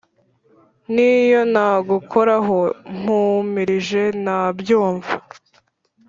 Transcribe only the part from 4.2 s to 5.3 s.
nabyumva